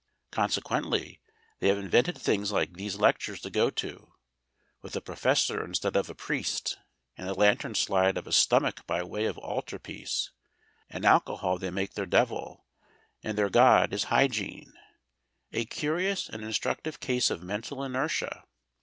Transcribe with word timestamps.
Consequently 0.31 1.21
they 1.59 1.67
have 1.67 1.77
invented 1.77 2.17
things 2.17 2.51
like 2.51 2.73
these 2.73 2.95
lectures 2.95 3.39
to 3.41 3.51
go 3.51 3.69
to, 3.69 4.15
with 4.81 4.95
a 4.95 4.99
professor 4.99 5.63
instead 5.63 5.95
of 5.95 6.09
a 6.09 6.15
priest, 6.15 6.79
and 7.15 7.29
a 7.29 7.33
lantern 7.35 7.75
slide 7.75 8.17
of 8.17 8.25
a 8.25 8.31
stomach 8.31 8.83
by 8.87 9.03
way 9.03 9.25
of 9.25 9.37
altar 9.37 9.77
piece; 9.77 10.31
and 10.89 11.05
alcohol 11.05 11.59
they 11.59 11.69
make 11.69 11.93
their 11.93 12.07
Devil, 12.07 12.65
and 13.21 13.37
their 13.37 13.51
god 13.51 13.93
is 13.93 14.05
Hygiene 14.05 14.73
a 15.51 15.65
curious 15.65 16.27
and 16.27 16.43
instructive 16.43 16.99
case 16.99 17.29
of 17.29 17.43
mental 17.43 17.83
inertia. 17.83 18.45